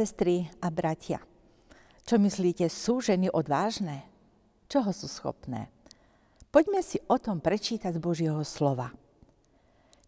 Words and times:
Sestry 0.00 0.48
a 0.64 0.72
bratia, 0.72 1.20
čo 2.08 2.16
myslíte, 2.16 2.72
sú 2.72 3.04
ženy 3.04 3.28
odvážne? 3.28 4.08
Čoho 4.64 4.96
sú 4.96 5.04
schopné? 5.04 5.68
Poďme 6.48 6.80
si 6.80 6.96
o 7.04 7.20
tom 7.20 7.36
prečítať 7.36 7.92
z 7.92 8.00
Božieho 8.00 8.40
slova. 8.40 8.96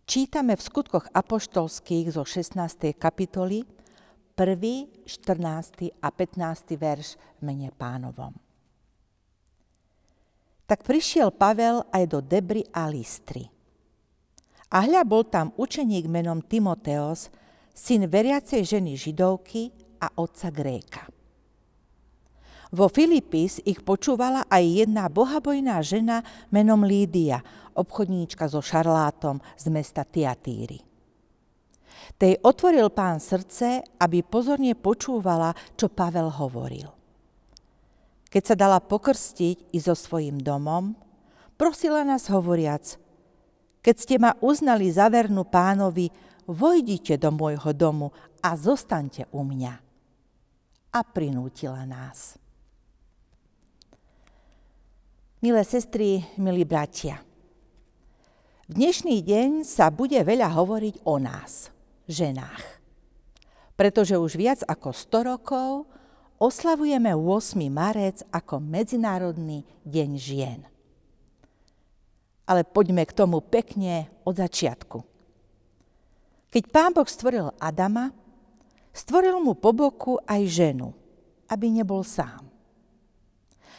Čítame 0.09 0.57
v 0.57 0.65
skutkoch 0.65 1.13
apoštolských 1.13 2.09
zo 2.09 2.25
16. 2.25 2.97
kapitoly 2.97 3.69
1., 4.33 5.05
14. 5.05 5.93
a 6.01 6.09
15. 6.09 6.73
verš 6.73 7.21
mene 7.45 7.69
pánovom. 7.77 8.33
Tak 10.73 10.89
prišiel 10.89 11.37
Pavel 11.37 11.85
aj 11.93 12.05
do 12.09 12.25
Debry 12.25 12.65
a 12.73 12.89
Listry. 12.89 13.45
A 14.73 14.89
hľa 14.89 15.05
bol 15.05 15.29
tam 15.29 15.53
učeník 15.61 16.09
menom 16.09 16.41
Timoteos, 16.41 17.29
syn 17.77 18.09
veriacej 18.09 18.65
ženy 18.65 18.97
židovky 18.97 19.82
a 20.03 20.11
otca 20.19 20.51
Gréka. 20.51 21.07
Vo 22.73 22.89
Filipis 22.89 23.61
ich 23.69 23.85
počúvala 23.85 24.49
aj 24.49 24.65
jedna 24.65 25.07
bohabojná 25.13 25.79
žena 25.85 26.25
menom 26.49 26.83
Lídia, 26.83 27.45
obchodníčka 27.77 28.49
so 28.49 28.65
šarlátom 28.65 29.39
z 29.61 29.65
mesta 29.69 30.09
Tiatíry. 30.09 30.81
Tej 32.17 32.41
otvoril 32.41 32.89
pán 32.89 33.21
srdce, 33.21 33.85
aby 34.01 34.25
pozorne 34.25 34.73
počúvala, 34.73 35.53
čo 35.77 35.93
Pavel 35.93 36.33
hovoril. 36.33 36.89
Keď 38.33 38.43
sa 38.43 38.57
dala 38.57 38.81
pokrstiť 38.81 39.77
i 39.77 39.79
so 39.79 39.93
svojím 39.93 40.41
domom, 40.41 40.97
prosila 41.61 42.01
nás 42.09 42.33
hovoriac, 42.33 42.97
keď 43.85 43.95
ste 43.99 44.17
ma 44.17 44.33
uznali 44.41 44.89
za 44.89 45.13
vernú 45.13 45.45
pánovi, 45.45 46.09
vojdite 46.49 47.21
do 47.21 47.35
môjho 47.35 47.75
domu 47.77 48.15
a 48.41 48.57
zostaňte 48.57 49.29
u 49.35 49.45
mňa. 49.45 49.82
A 50.93 51.01
prinútila 51.01 51.89
nás. 51.89 52.37
Milé 55.41 55.65
sestry, 55.65 56.21
milí 56.37 56.69
bratia, 56.69 57.25
v 58.69 58.77
dnešný 58.77 59.25
deň 59.25 59.65
sa 59.65 59.89
bude 59.89 60.21
veľa 60.21 60.53
hovoriť 60.53 61.09
o 61.09 61.17
nás, 61.17 61.73
ženách. 62.05 62.65
Pretože 63.73 64.21
už 64.21 64.37
viac 64.37 64.61
ako 64.69 64.93
100 64.93 65.31
rokov 65.33 65.69
oslavujeme 66.37 67.17
8. 67.17 67.57
marec 67.73 68.21
ako 68.29 68.61
Medzinárodný 68.61 69.65
deň 69.89 70.11
žien. 70.21 70.61
Ale 72.45 72.69
poďme 72.69 73.09
k 73.09 73.17
tomu 73.17 73.41
pekne 73.41 74.13
od 74.29 74.37
začiatku. 74.37 75.01
Keď 76.53 76.63
pán 76.69 76.93
Boh 76.93 77.09
stvoril 77.09 77.49
Adama, 77.57 78.13
stvoril 78.93 79.41
mu 79.41 79.57
po 79.57 79.73
boku 79.73 80.21
aj 80.29 80.43
ženu, 80.49 80.93
aby 81.49 81.73
nebol 81.73 82.05
sám. 82.05 82.49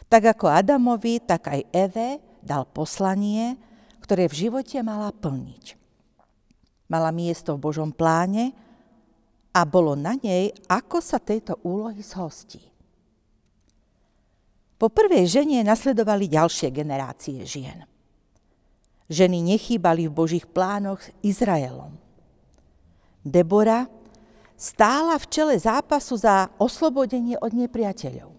Tak 0.10 0.38
ako 0.38 0.46
Adamovi, 0.50 1.24
tak 1.24 1.50
aj 1.50 1.62
Eve 1.74 2.22
dal 2.44 2.68
poslanie, 2.68 3.56
ktoré 4.04 4.28
v 4.28 4.50
živote 4.50 4.78
mala 4.84 5.10
plniť. 5.10 5.80
Mala 6.92 7.10
miesto 7.10 7.56
v 7.56 7.64
Božom 7.64 7.90
pláne 7.90 8.52
a 9.56 9.64
bolo 9.64 9.96
na 9.96 10.14
nej, 10.20 10.52
ako 10.68 11.00
sa 11.00 11.18
tejto 11.18 11.58
úlohy 11.64 12.04
zhostí. 12.04 12.62
Po 14.76 14.92
prvej 14.92 15.30
žene 15.30 15.64
nasledovali 15.64 16.28
ďalšie 16.28 16.68
generácie 16.74 17.40
žien. 17.48 17.88
Ženy 19.08 19.56
nechýbali 19.56 20.12
v 20.12 20.16
Božích 20.16 20.44
plánoch 20.44 21.00
s 21.00 21.10
Izraelom. 21.24 21.96
Debora 23.24 23.88
stála 24.64 25.20
v 25.20 25.28
čele 25.28 25.56
zápasu 25.60 26.16
za 26.16 26.48
oslobodenie 26.56 27.36
od 27.36 27.52
nepriateľov. 27.52 28.32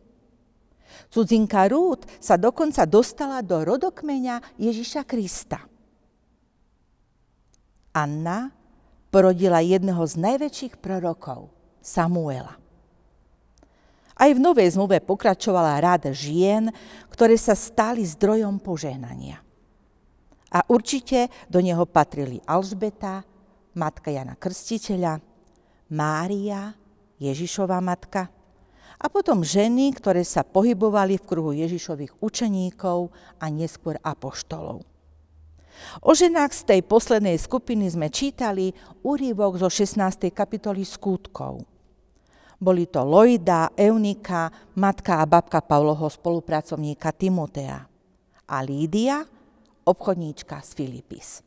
Cudzinka 1.12 1.68
Rút 1.68 2.08
sa 2.16 2.40
dokonca 2.40 2.88
dostala 2.88 3.44
do 3.44 3.60
rodokmeňa 3.60 4.56
Ježiša 4.56 5.04
Krista. 5.04 5.60
Anna 7.92 8.48
porodila 9.12 9.60
jedného 9.60 10.00
z 10.00 10.14
najväčších 10.16 10.80
prorokov, 10.80 11.52
Samuela. 11.84 12.56
Aj 14.16 14.30
v 14.32 14.40
Novej 14.40 14.72
zmluve 14.72 15.04
pokračovala 15.04 15.82
rád 15.82 16.08
žien, 16.16 16.72
ktoré 17.12 17.36
sa 17.36 17.52
stali 17.52 18.00
zdrojom 18.00 18.62
požehnania. 18.62 19.44
A 20.54 20.62
určite 20.70 21.28
do 21.50 21.58
neho 21.58 21.82
patrili 21.84 22.38
Alžbeta, 22.46 23.26
matka 23.74 24.14
Jana 24.14 24.38
Krstiteľa, 24.38 25.33
Mária, 25.92 26.72
Ježišova 27.20 27.80
matka 27.84 28.32
a 28.98 29.06
potom 29.12 29.44
ženy, 29.44 29.92
ktoré 29.92 30.24
sa 30.24 30.46
pohybovali 30.46 31.20
v 31.20 31.26
kruhu 31.28 31.52
Ježišových 31.52 32.24
učeníkov 32.24 33.12
a 33.36 33.52
neskôr 33.52 34.00
apoštolov. 34.00 34.80
O 36.00 36.12
ženách 36.14 36.54
z 36.54 36.62
tej 36.64 36.80
poslednej 36.86 37.34
skupiny 37.34 37.90
sme 37.90 38.08
čítali 38.08 38.70
úrivok 39.02 39.58
zo 39.58 39.66
16. 39.66 40.30
kapitoly 40.30 40.86
skutkov. 40.86 41.66
Boli 42.62 42.86
to 42.86 43.02
Lojda, 43.02 43.74
Eunika, 43.74 44.48
matka 44.78 45.20
a 45.20 45.26
babka 45.26 45.60
Pavloho 45.60 46.06
spolupracovníka 46.06 47.10
Timotea 47.12 47.82
a 48.46 48.56
Lídia, 48.62 49.26
obchodníčka 49.84 50.62
z 50.62 50.70
Filipis. 50.72 51.42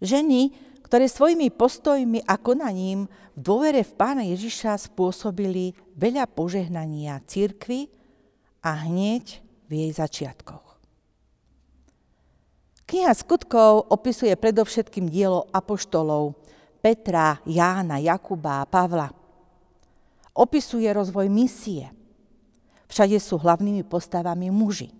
Ženy, 0.00 0.69
ktoré 0.90 1.06
svojimi 1.06 1.54
postojmi 1.54 2.26
a 2.26 2.34
konaním 2.34 3.06
v 3.06 3.38
dôvere 3.38 3.86
v 3.86 3.94
pána 3.94 4.26
Ježiša 4.26 4.90
spôsobili 4.90 5.70
veľa 5.94 6.26
požehnania 6.26 7.22
církvy 7.30 7.86
a 8.58 8.90
hneď 8.90 9.38
v 9.70 9.86
jej 9.86 9.90
začiatkoch. 9.94 10.82
Kniha 12.90 13.14
skutkov 13.14 13.86
opisuje 13.86 14.34
predovšetkým 14.34 15.06
dielo 15.06 15.46
apoštolov 15.54 16.34
Petra, 16.82 17.38
Jána, 17.46 18.02
Jakuba 18.02 18.66
a 18.66 18.66
Pavla. 18.66 19.14
Opisuje 20.34 20.90
rozvoj 20.90 21.30
misie. 21.30 21.86
Všade 22.90 23.14
sú 23.22 23.38
hlavnými 23.38 23.86
postavami 23.86 24.50
muži. 24.50 24.90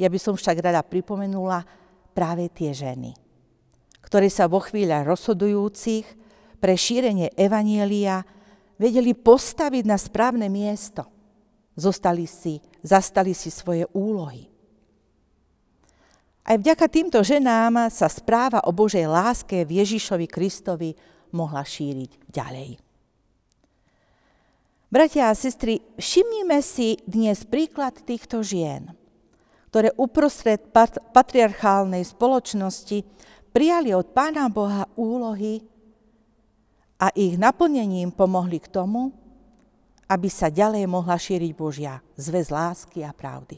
Ja 0.00 0.08
by 0.08 0.16
som 0.16 0.32
však 0.32 0.64
rada 0.64 0.80
pripomenula 0.80 1.60
práve 2.16 2.48
tie 2.48 2.72
ženy– 2.72 3.12
ktorí 4.06 4.30
sa 4.30 4.46
vo 4.46 4.62
chvíľach 4.62 5.02
rozhodujúcich 5.02 6.06
pre 6.62 6.78
šírenie 6.78 7.34
Evanielia 7.34 8.22
vedeli 8.78 9.12
postaviť 9.12 9.84
na 9.84 9.98
správne 9.98 10.46
miesto. 10.46 11.10
Zostali 11.74 12.24
si, 12.24 12.62
zastali 12.80 13.34
si 13.34 13.50
svoje 13.50 13.84
úlohy. 13.92 14.48
Aj 16.46 16.54
vďaka 16.54 16.86
týmto 16.86 17.18
ženám 17.26 17.90
sa 17.90 18.06
správa 18.06 18.62
o 18.62 18.70
Božej 18.70 19.10
láske 19.10 19.66
v 19.66 19.82
Ježišovi 19.82 20.30
Kristovi 20.30 20.94
mohla 21.34 21.66
šíriť 21.66 22.30
ďalej. 22.30 22.78
Bratia 24.86 25.28
a 25.28 25.34
sestry, 25.34 25.82
všimnime 25.98 26.62
si 26.62 27.02
dnes 27.02 27.42
príklad 27.42 27.98
týchto 28.06 28.46
žien, 28.46 28.94
ktoré 29.74 29.90
uprostred 29.98 30.70
patriarchálnej 31.10 32.06
spoločnosti 32.06 33.02
prijali 33.56 33.96
od 33.96 34.12
Pána 34.12 34.52
Boha 34.52 34.84
úlohy 35.00 35.64
a 37.00 37.08
ich 37.16 37.40
naplnením 37.40 38.12
pomohli 38.12 38.60
k 38.60 38.68
tomu, 38.68 39.16
aby 40.04 40.28
sa 40.28 40.52
ďalej 40.52 40.84
mohla 40.84 41.16
šíriť 41.16 41.56
Božia 41.56 42.04
zväz 42.20 42.52
lásky 42.52 43.00
a 43.00 43.16
pravdy. 43.16 43.56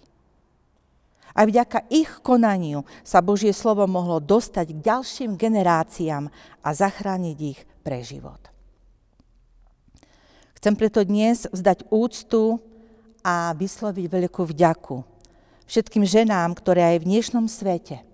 A 1.35 1.43
vďaka 1.43 1.83
ich 1.91 2.07
konaniu 2.23 2.87
sa 3.03 3.19
Božie 3.19 3.51
slovo 3.51 3.91
mohlo 3.91 4.23
dostať 4.23 4.71
k 4.71 4.83
ďalším 4.87 5.35
generáciám 5.35 6.31
a 6.63 6.69
zachrániť 6.71 7.39
ich 7.43 7.61
pre 7.83 7.99
život. 8.07 8.39
Chcem 10.63 10.79
preto 10.79 11.03
dnes 11.03 11.51
vzdať 11.51 11.91
úctu 11.91 12.63
a 13.27 13.51
vysloviť 13.51 14.07
veľkú 14.07 14.47
vďaku 14.47 15.03
všetkým 15.67 16.07
ženám, 16.07 16.55
ktoré 16.55 16.95
aj 16.95 17.03
v 17.03 17.09
dnešnom 17.13 17.45
svete 17.51 18.08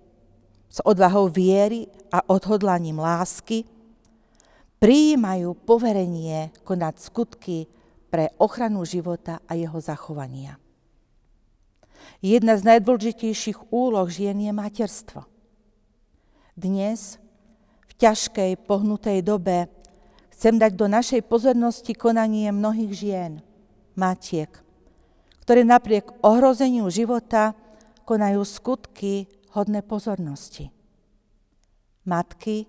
s 0.69 0.81
odvahou 0.83 1.31
viery 1.31 1.87
a 2.11 2.21
odhodlaním 2.27 2.99
lásky 2.99 3.65
prijímajú 4.79 5.55
poverenie 5.65 6.51
konať 6.67 6.95
skutky 6.99 7.65
pre 8.11 8.31
ochranu 8.37 8.85
života 8.85 9.41
a 9.49 9.57
jeho 9.57 9.79
zachovania. 9.79 10.59
Jedna 12.21 12.55
z 12.55 12.63
najdôležitejších 12.69 13.73
úloh 13.73 14.07
žien 14.07 14.37
je 14.37 14.51
materstvo. 14.53 15.25
Dnes, 16.55 17.19
v 17.89 17.91
ťažkej, 17.97 18.63
pohnutej 18.63 19.19
dobe, 19.25 19.67
chcem 20.31 20.55
dať 20.55 20.71
do 20.77 20.87
našej 20.87 21.25
pozornosti 21.27 21.91
konanie 21.97 22.51
mnohých 22.53 22.93
žien, 22.93 23.31
matiek, 23.97 24.51
ktoré 25.43 25.67
napriek 25.67 26.13
ohrozeniu 26.23 26.87
života 26.93 27.57
konajú 28.05 28.45
skutky 28.45 29.27
hodné 29.55 29.79
pozornosti. 29.81 30.67
Matky, 32.05 32.67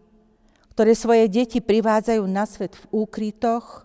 ktoré 0.73 0.95
svoje 0.95 1.27
deti 1.27 1.59
privádzajú 1.59 2.23
na 2.31 2.47
svet 2.47 2.79
v 2.79 3.05
úkrytoch 3.05 3.85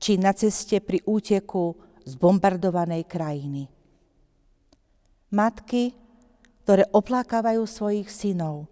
či 0.00 0.16
na 0.16 0.32
ceste 0.32 0.80
pri 0.80 1.04
úteku 1.04 1.76
z 2.08 2.16
bombardovanej 2.16 3.04
krajiny. 3.04 3.68
Matky, 5.30 5.94
ktoré 6.64 6.88
oplákávajú 6.90 7.62
svojich 7.68 8.08
synov. 8.08 8.66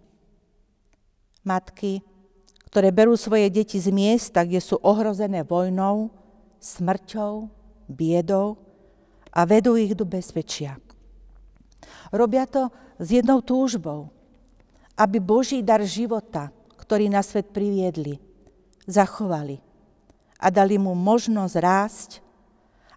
Matky, 1.45 2.01
ktoré 2.67 2.89
berú 2.91 3.15
svoje 3.15 3.47
deti 3.53 3.79
z 3.79 3.93
miesta, 3.93 4.43
kde 4.43 4.59
sú 4.59 4.81
ohrozené 4.81 5.45
vojnou, 5.45 6.11
smrťou, 6.59 7.47
biedou 7.87 8.59
a 9.31 9.45
vedú 9.47 9.79
ich 9.79 9.95
do 9.95 10.03
bezpečia. 10.03 10.77
Robia 12.11 12.45
to 12.49 12.69
s 12.99 13.07
jednou 13.07 13.39
túžbou, 13.39 14.11
aby 14.99 15.23
Boží 15.23 15.63
dar 15.63 15.79
života, 15.87 16.51
ktorý 16.75 17.07
na 17.07 17.23
svet 17.23 17.55
priviedli, 17.55 18.19
zachovali 18.83 19.63
a 20.35 20.51
dali 20.51 20.75
mu 20.75 20.91
možnosť 20.91 21.55
rásť, 21.55 22.09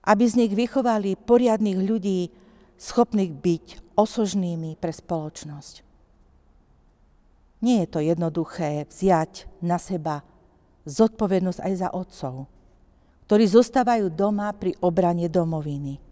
aby 0.03 0.25
z 0.27 0.35
nich 0.45 0.53
vychovali 0.53 1.15
poriadných 1.15 1.79
ľudí, 1.79 2.21
schopných 2.75 3.31
byť 3.31 3.67
osožnými 3.95 4.75
pre 4.83 4.91
spoločnosť. 4.91 5.87
Nie 7.63 7.87
je 7.87 7.89
to 7.95 8.03
jednoduché 8.03 8.91
vziať 8.91 9.47
na 9.63 9.79
seba 9.79 10.27
zodpovednosť 10.83 11.61
aj 11.63 11.73
za 11.79 11.89
otcov, 11.95 12.51
ktorí 13.31 13.45
zostávajú 13.47 14.11
doma 14.11 14.51
pri 14.51 14.75
obrane 14.83 15.31
domoviny. 15.31 16.03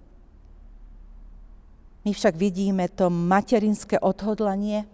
My 2.00 2.16
však 2.16 2.34
vidíme 2.36 2.88
to 2.88 3.12
materinské 3.12 4.00
odhodlanie, 4.00 4.88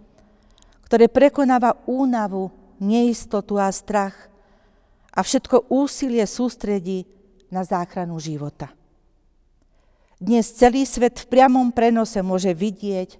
ktoré 0.83 1.07
prekonáva 1.07 1.79
únavu, 1.87 2.51
neistotu 2.77 3.57
a 3.57 3.71
strach 3.73 4.29
a 5.11 5.25
všetko 5.25 5.71
úsilie 5.73 6.23
sústredí 6.29 7.07
na 7.49 7.65
záchranu 7.65 8.21
života. 8.21 8.69
Dnes 10.17 10.49
celý 10.49 10.85
svet 10.85 11.21
v 11.21 11.29
priamom 11.29 11.69
prenose 11.69 12.21
môže 12.25 12.49
vidieť, 12.49 13.17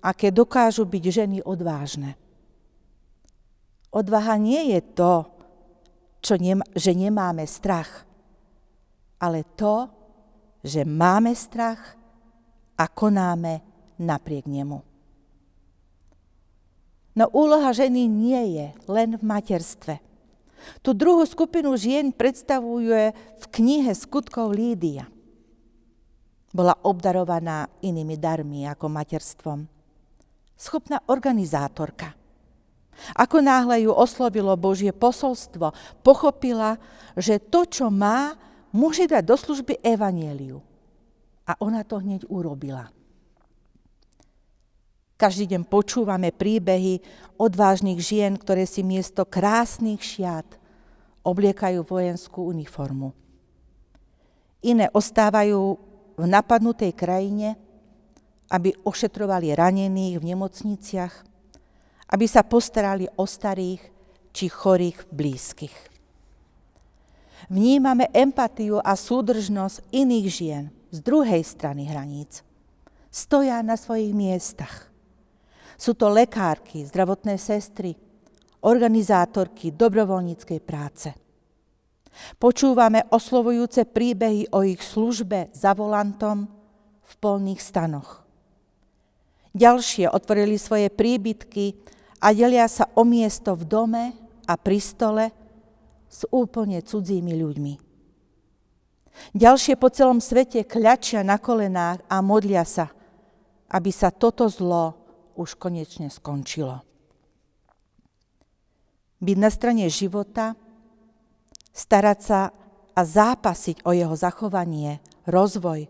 aké 0.00 0.32
dokážu 0.32 0.88
byť 0.88 1.04
ženy 1.04 1.38
odvážne. 1.44 2.16
Odvaha 3.92 4.40
nie 4.40 4.72
je 4.72 4.80
to, 4.96 5.12
čo 6.24 6.40
nem- 6.40 6.64
že 6.72 6.96
nemáme 6.96 7.44
strach, 7.44 8.08
ale 9.20 9.44
to, 9.56 9.88
že 10.64 10.84
máme 10.88 11.36
strach 11.36 11.99
a 12.80 12.88
konáme 12.88 13.60
napriek 14.00 14.48
nemu. 14.48 14.80
No 17.12 17.28
úloha 17.36 17.68
ženy 17.76 18.08
nie 18.08 18.56
je 18.56 18.66
len 18.88 19.20
v 19.20 19.22
materstve. 19.22 20.00
Tu 20.80 20.96
druhú 20.96 21.20
skupinu 21.28 21.76
žien 21.76 22.08
predstavuje 22.08 23.12
v 23.12 23.44
knihe 23.52 23.92
skutkov 23.92 24.56
Lídia. 24.56 25.04
Bola 26.56 26.72
obdarovaná 26.80 27.68
inými 27.84 28.16
darmi 28.16 28.64
ako 28.64 28.88
materstvom. 28.88 29.68
Schopná 30.56 31.04
organizátorka. 31.08 32.16
Ako 33.16 33.40
náhle 33.40 33.88
ju 33.88 33.92
oslovilo 33.96 34.52
Božie 34.60 34.92
posolstvo, 34.92 35.72
pochopila, 36.04 36.76
že 37.16 37.40
to, 37.40 37.64
čo 37.64 37.88
má, 37.88 38.36
môže 38.72 39.08
dať 39.08 39.24
do 39.24 39.36
služby 39.40 39.80
evanieliu. 39.80 40.60
A 41.50 41.58
ona 41.58 41.82
to 41.82 41.98
hneď 41.98 42.30
urobila. 42.30 42.94
Každý 45.18 45.50
deň 45.50 45.66
počúvame 45.66 46.30
príbehy 46.30 47.02
odvážnych 47.34 47.98
žien, 47.98 48.38
ktoré 48.38 48.70
si 48.70 48.86
miesto 48.86 49.26
krásnych 49.26 49.98
šiat 49.98 50.46
obliekajú 51.26 51.82
vojenskú 51.82 52.46
uniformu. 52.46 53.10
Iné 54.62 54.94
ostávajú 54.94 55.74
v 56.14 56.24
napadnutej 56.24 56.94
krajine, 56.94 57.58
aby 58.46 58.70
ošetrovali 58.86 59.50
ranených 59.50 60.22
v 60.22 60.28
nemocniciach, 60.30 61.14
aby 62.14 62.26
sa 62.30 62.46
postarali 62.46 63.10
o 63.18 63.26
starých 63.26 63.82
či 64.30 64.46
chorých 64.46 65.10
blízkych. 65.10 65.76
Vnímame 67.50 68.06
empatiu 68.14 68.78
a 68.78 68.94
súdržnosť 68.94 69.90
iných 69.90 70.28
žien– 70.30 70.64
z 70.90 70.98
druhej 71.02 71.42
strany 71.46 71.86
hraníc. 71.86 72.42
Stoja 73.10 73.62
na 73.62 73.74
svojich 73.74 74.14
miestach. 74.14 74.90
Sú 75.80 75.96
to 75.96 76.12
lekárky, 76.12 76.84
zdravotné 76.84 77.40
sestry, 77.40 77.96
organizátorky 78.60 79.72
dobrovoľníckej 79.72 80.60
práce. 80.60 81.08
Počúvame 82.36 83.06
oslovujúce 83.08 83.88
príbehy 83.88 84.52
o 84.52 84.66
ich 84.66 84.82
službe 84.82 85.48
za 85.56 85.72
volantom 85.72 86.44
v 87.00 87.12
polných 87.16 87.62
stanoch. 87.62 88.22
Ďalšie 89.56 90.06
otvorili 90.10 90.60
svoje 90.60 90.92
príbytky 90.92 91.74
a 92.22 92.30
delia 92.30 92.68
sa 92.70 92.86
o 92.94 93.02
miesto 93.02 93.56
v 93.56 93.64
dome 93.66 94.04
a 94.46 94.54
pri 94.54 94.78
stole 94.78 95.24
s 96.06 96.22
úplne 96.30 96.82
cudzími 96.82 97.34
ľuďmi. 97.34 97.89
Ďalšie 99.34 99.78
po 99.78 99.92
celom 99.92 100.18
svete 100.18 100.66
kľačia 100.66 101.22
na 101.22 101.38
kolenách 101.38 102.02
a 102.10 102.18
modlia 102.24 102.66
sa, 102.66 102.90
aby 103.70 103.90
sa 103.94 104.10
toto 104.10 104.50
zlo 104.50 104.96
už 105.38 105.54
konečne 105.56 106.10
skončilo. 106.10 106.82
Byť 109.20 109.36
na 109.36 109.50
strane 109.52 109.86
života, 109.92 110.56
starať 111.70 112.18
sa 112.18 112.50
a 112.96 113.00
zápasiť 113.00 113.86
o 113.86 113.94
jeho 113.94 114.16
zachovanie, 114.16 114.98
rozvoj, 115.28 115.86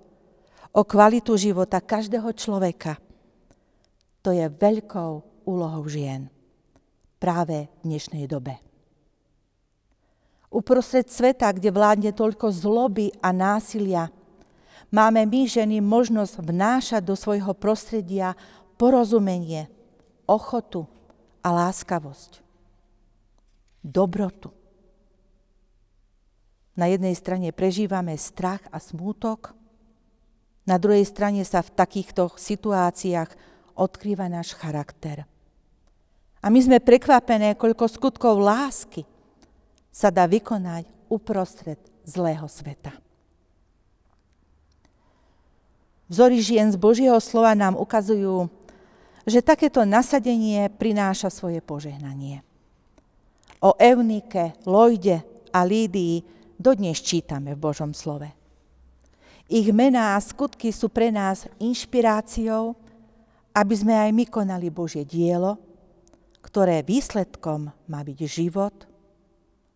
o 0.77 0.83
kvalitu 0.87 1.35
života 1.35 1.81
každého 1.83 2.31
človeka, 2.35 2.99
to 4.21 4.37
je 4.37 4.47
veľkou 4.53 5.45
úlohou 5.49 5.89
žien 5.89 6.29
práve 7.17 7.73
v 7.81 7.89
dnešnej 7.89 8.29
dobe. 8.29 8.70
Uprostred 10.51 11.07
sveta, 11.07 11.55
kde 11.55 11.71
vládne 11.71 12.11
toľko 12.11 12.51
zloby 12.51 13.15
a 13.23 13.31
násilia, 13.31 14.11
máme 14.91 15.23
my 15.23 15.47
ženy 15.47 15.79
možnosť 15.79 16.43
vnášať 16.43 17.03
do 17.07 17.15
svojho 17.15 17.55
prostredia 17.55 18.35
porozumenie, 18.75 19.71
ochotu 20.27 20.91
a 21.47 21.49
láskavosť. 21.55 22.43
Dobrotu. 23.81 24.51
Na 26.75 26.91
jednej 26.91 27.15
strane 27.15 27.55
prežívame 27.55 28.19
strach 28.19 28.67
a 28.75 28.83
smútok, 28.83 29.55
na 30.67 30.77
druhej 30.77 31.07
strane 31.07 31.43
sa 31.47 31.63
v 31.63 31.75
takýchto 31.75 32.31
situáciách 32.35 33.31
odkrýva 33.75 34.27
náš 34.27 34.55
charakter. 34.55 35.25
A 36.41 36.47
my 36.49 36.61
sme 36.63 36.79
prekvapené, 36.81 37.59
koľko 37.59 37.85
skutkov 37.91 38.41
lásky, 38.41 39.05
sa 39.91 40.09
dá 40.09 40.27
vykonať 40.27 40.87
uprostred 41.11 41.79
zlého 42.07 42.47
sveta. 42.47 42.95
Vzory 46.11 46.43
žien 46.43 46.67
z 46.75 46.79
Božieho 46.79 47.19
slova 47.23 47.55
nám 47.55 47.79
ukazujú, 47.79 48.51
že 49.23 49.47
takéto 49.47 49.87
nasadenie 49.87 50.67
prináša 50.75 51.31
svoje 51.31 51.63
požehnanie. 51.63 52.43
O 53.63 53.79
Eunike, 53.79 54.59
Lojde 54.67 55.23
a 55.55 55.63
Lídii 55.63 56.27
dodnes 56.59 56.99
čítame 56.99 57.55
v 57.55 57.63
Božom 57.63 57.95
slove. 57.95 58.27
Ich 59.47 59.71
mená 59.71 60.19
a 60.19 60.23
skutky 60.23 60.75
sú 60.75 60.91
pre 60.91 61.15
nás 61.15 61.47
inšpiráciou, 61.63 62.75
aby 63.55 63.75
sme 63.75 63.95
aj 63.95 64.11
my 64.11 64.25
konali 64.27 64.67
Božie 64.67 65.07
dielo, 65.07 65.59
ktoré 66.43 66.83
výsledkom 66.83 67.71
má 67.87 68.01
byť 68.03 68.19
život, 68.27 68.90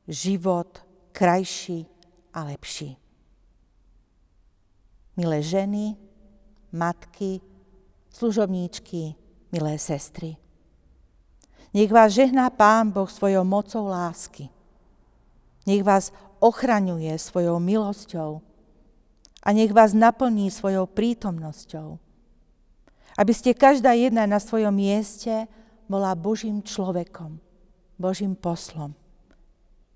život 0.08 0.84
krajší 1.12 1.87
a 2.34 2.44
lepší. 2.44 2.96
Milé 5.16 5.42
ženy, 5.42 5.96
matky, 6.73 7.40
služobníčky, 8.11 9.14
milé 9.52 9.78
sestry. 9.78 10.37
Nech 11.75 11.92
vás 11.92 12.12
žehná 12.12 12.50
Pán 12.50 12.90
Boh 12.90 13.11
svojou 13.11 13.44
mocou 13.44 13.87
lásky. 13.87 14.49
Nech 15.66 15.82
vás 15.82 16.12
ochraňuje 16.38 17.18
svojou 17.18 17.58
milosťou 17.58 18.42
a 19.42 19.49
nech 19.52 19.73
vás 19.73 19.94
naplní 19.94 20.50
svojou 20.50 20.87
prítomnosťou. 20.87 21.99
Aby 23.14 23.32
ste 23.34 23.54
každá 23.54 23.94
jedna 23.94 24.26
na 24.26 24.42
svojom 24.42 24.75
mieste 24.75 25.46
bola 25.87 26.18
Božím 26.18 26.62
človekom, 26.62 27.38
Božím 27.99 28.34
poslom 28.34 28.94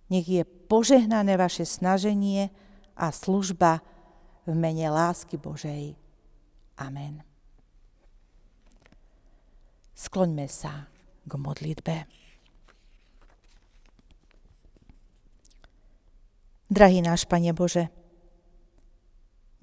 nech 0.09 0.27
je 0.29 0.43
požehnané 0.45 1.37
vaše 1.37 1.65
snaženie 1.65 2.49
a 2.97 3.13
služba 3.13 3.81
v 4.49 4.53
mene 4.57 4.89
lásky 4.89 5.37
Božej. 5.37 5.97
Amen. 6.81 7.21
Skloňme 9.93 10.47
sa 10.49 10.89
k 11.27 11.33
modlitbe. 11.37 11.97
Drahý 16.69 17.01
náš 17.01 17.25
Pane 17.25 17.57
Bože, 17.57 17.89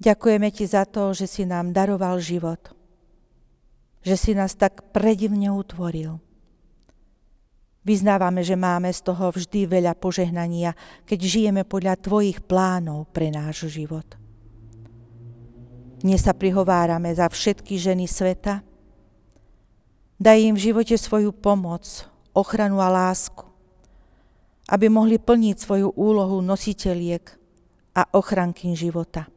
ďakujeme 0.02 0.50
Ti 0.50 0.66
za 0.66 0.82
to, 0.84 1.14
že 1.14 1.30
si 1.30 1.46
nám 1.46 1.70
daroval 1.70 2.18
život, 2.18 2.58
že 4.02 4.18
si 4.18 4.34
nás 4.34 4.58
tak 4.58 4.90
predivne 4.90 5.54
utvoril. 5.54 6.18
Vyznávame, 7.86 8.42
že 8.42 8.58
máme 8.58 8.90
z 8.90 9.00
toho 9.06 9.30
vždy 9.30 9.70
veľa 9.70 9.94
požehnania, 9.94 10.74
keď 11.06 11.18
žijeme 11.22 11.62
podľa 11.62 11.94
Tvojich 12.02 12.42
plánov 12.42 13.06
pre 13.14 13.30
náš 13.30 13.70
život. 13.70 14.18
Dnes 16.02 16.26
sa 16.26 16.34
prihovárame 16.34 17.14
za 17.14 17.30
všetky 17.30 17.78
ženy 17.78 18.10
sveta. 18.10 18.66
Daj 20.18 20.38
im 20.50 20.54
v 20.58 20.64
živote 20.74 20.98
svoju 20.98 21.30
pomoc, 21.30 21.86
ochranu 22.34 22.82
a 22.82 22.90
lásku 22.90 23.46
aby 24.66 24.90
mohli 24.90 25.22
plniť 25.22 25.56
svoju 25.58 25.94
úlohu 25.94 26.42
nositeľiek 26.42 27.24
a 27.94 28.02
ochranky 28.18 28.74
života. 28.74 29.30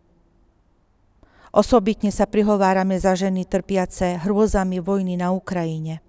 Osobitne 1.49 2.13
sa 2.13 2.29
prihovárame 2.29 2.97
za 3.01 3.17
ženy 3.17 3.45
trpiace 3.45 4.21
hrôzami 4.21 4.77
vojny 4.81 5.17
na 5.17 5.33
Ukrajine. 5.33 6.01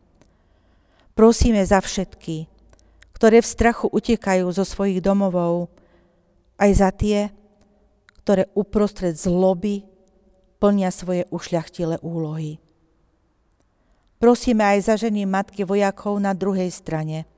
Prosíme 1.20 1.60
za 1.68 1.84
všetky, 1.84 2.48
ktoré 3.12 3.44
v 3.44 3.52
strachu 3.52 3.92
utekajú 3.92 4.48
zo 4.56 4.64
svojich 4.64 5.04
domovov, 5.04 5.68
aj 6.56 6.70
za 6.72 6.88
tie, 6.96 7.28
ktoré 8.24 8.48
uprostred 8.56 9.12
zloby 9.20 9.84
plnia 10.56 10.88
svoje 10.88 11.28
ušľachtilé 11.28 12.00
úlohy. 12.00 12.56
Prosíme 14.16 14.64
aj 14.64 14.78
za 14.80 14.94
ženy 14.96 15.28
matky 15.28 15.68
vojakov 15.68 16.16
na 16.16 16.32
druhej 16.32 16.72
strane– 16.72 17.28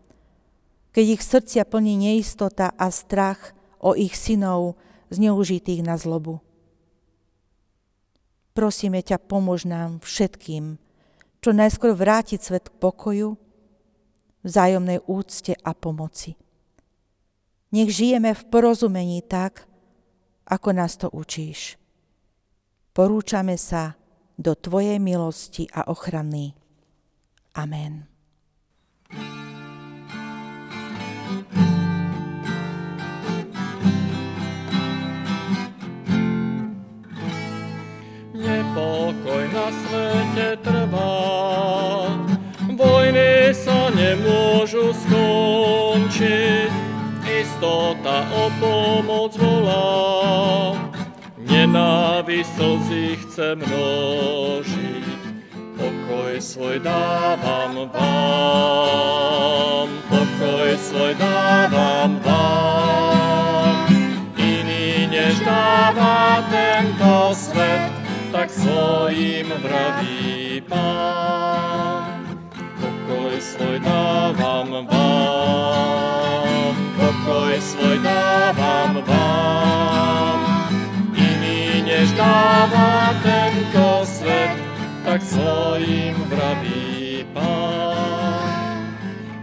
keď 0.93 1.05
ich 1.19 1.23
srdcia 1.25 1.65
plní 1.65 1.97
neistota 1.97 2.71
a 2.77 2.93
strach 2.93 3.57
o 3.81 3.97
ich 3.97 4.13
synov 4.13 4.77
zneužitých 5.09 5.81
na 5.81 5.97
zlobu. 5.97 6.39
Prosíme 8.53 9.01
ťa, 9.01 9.17
pomôž 9.17 9.65
nám 9.65 10.05
všetkým, 10.05 10.77
čo 11.41 11.51
najskôr 11.57 11.97
vrátiť 11.97 12.39
svet 12.45 12.69
k 12.69 12.77
pokoju, 12.77 13.41
vzájomnej 14.43 15.03
úcte 15.07 15.55
a 15.59 15.73
pomoci. 15.75 16.35
Nech 17.73 17.89
žijeme 17.89 18.37
v 18.37 18.43
porozumení 18.53 19.25
tak, 19.25 19.65
ako 20.45 20.69
nás 20.77 21.01
to 21.01 21.09
učíš. 21.09 21.81
Porúčame 22.93 23.57
sa 23.57 23.97
do 24.37 24.53
Tvojej 24.53 25.01
milosti 25.01 25.71
a 25.73 25.89
ochrany. 25.89 26.53
Amen. 27.57 28.13
pokoj 38.73 39.45
na 39.53 39.67
svete 39.69 40.49
trvá. 40.65 41.22
Istota 48.03 48.27
o 48.35 48.51
pomoc 48.59 49.37
volá. 49.39 50.75
Nenávisť 51.39 52.51
slzy 52.59 53.15
chce 53.23 53.55
množiť, 53.55 55.23
pokoj 55.79 56.35
svoj 56.43 56.83
dávam 56.83 57.87
vám, 57.95 59.89
pokoj 60.11 60.71
svoj 60.83 61.15
dávam 61.15 62.19
vám. 62.27 63.87
Iný 64.35 65.07
než 65.07 65.39
dáva 65.47 66.43
tento 66.51 67.31
svet, 67.39 67.93
tak 68.35 68.51
svojim 68.51 69.47
vraví 69.63 70.63
Pán. 70.67 72.27
Pokoj 72.83 73.39
svoj 73.39 73.79
dávam 73.79 74.91
vám, 74.91 75.82
dávam 78.53 79.03
vám. 79.07 80.41
Iný 81.17 81.83
než 81.83 82.13
dáva 82.13 83.17
tento 83.23 84.05
svet, 84.05 84.53
tak 85.05 85.23
svojim 85.23 86.15
vraví 86.29 87.25
Pán. 87.33 88.93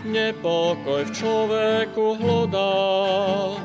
Nepokoj 0.05 1.05
v 1.05 1.11
človeku 1.13 2.17
hlodá, 2.21 3.57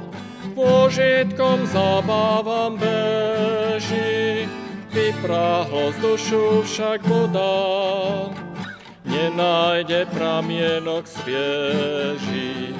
požitkom 0.53 1.65
zabávam 1.73 2.77
beží, 2.77 4.45
vypráhlo 4.93 5.93
z 5.93 5.97
dušu 6.05 6.45
však 6.69 7.01
voda, 7.09 8.29
nenájde 9.09 10.05
pramienok 10.13 11.09
svieži. 11.09 12.77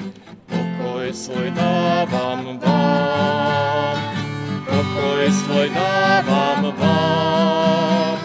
Pokoj 1.05 1.21
svoj 1.21 1.49
dávam 1.53 2.57
vám, 2.65 3.97
pokoj 4.65 5.23
svoj 5.29 5.69
dávam 5.69 6.73
vám. 6.81 8.17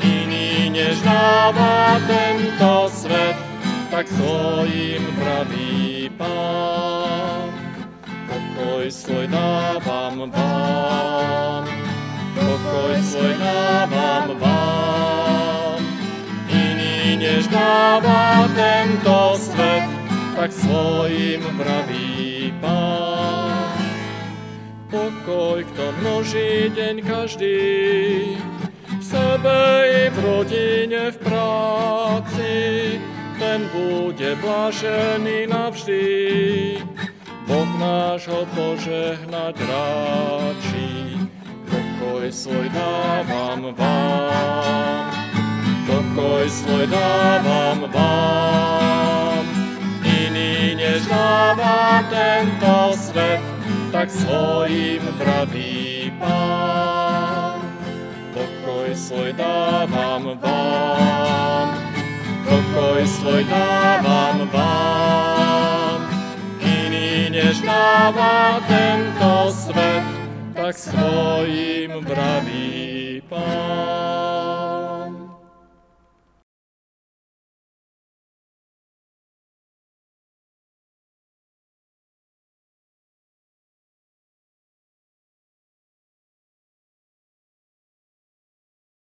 Iný 0.00 0.72
než 0.72 0.96
dáva 1.04 2.00
tento 2.08 2.88
svet, 2.88 3.36
tak 3.92 4.08
svojim 4.08 5.04
praví 5.20 6.08
Pán. 6.16 7.52
Pokoj 8.32 8.88
svoj 8.88 9.28
dávam 9.28 10.16
vám, 10.32 11.68
pokoj 12.32 12.96
svoj 13.04 13.36
dávam 13.36 14.40
vám. 14.40 15.84
Iný 16.48 17.20
než 17.20 17.44
dáva 17.52 18.48
tento 18.56 19.36
svet, 19.36 20.06
tak 20.36 20.52
svojim 20.52 21.40
praví 21.56 21.95
Pokoj, 25.26 25.58
kto 25.74 25.90
množí 25.90 26.70
deň 26.70 27.02
každý, 27.02 27.58
v 28.86 29.02
sebe 29.02 29.58
i 29.90 30.02
v 30.14 30.16
rodine, 30.22 31.10
v 31.10 31.18
práci, 31.18 32.54
ten 33.34 33.66
bude 33.74 34.38
blažený 34.38 35.50
navždy. 35.50 36.06
Boh 37.42 37.70
nášho 37.74 38.46
požehnať 38.54 39.58
ráči 39.66 41.18
pokoj 41.66 42.30
svoj 42.30 42.70
dávam 42.70 43.74
vám. 43.74 45.10
Pokoj 45.90 46.46
svoj 46.46 46.86
dávam 46.86 47.82
vám. 47.90 49.42
Iný 50.06 50.78
než 50.78 51.02
dáva 51.10 52.06
tento 52.14 52.94
svet, 52.94 53.55
tak 53.96 54.12
svojim 54.12 55.00
vraví 55.16 56.12
Pán. 56.20 57.64
Pokoj 58.36 58.92
svoj 58.92 59.32
dávam 59.32 60.36
vám. 60.36 61.66
Pokoj 62.44 63.00
svoj 63.08 63.40
dávam 63.48 64.44
vám. 64.52 65.98
Iný 66.60 67.32
než 67.32 67.64
dáva 67.64 68.60
tento 68.68 69.48
svet, 69.48 70.04
tak 70.52 70.76
svojim 70.76 72.04
vraví 72.04 73.24
Pán. 73.32 74.75